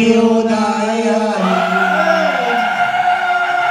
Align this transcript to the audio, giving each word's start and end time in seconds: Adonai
Adonai 0.00 1.29